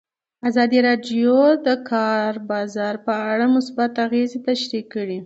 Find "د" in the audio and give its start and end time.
1.57-1.57, 1.65-1.69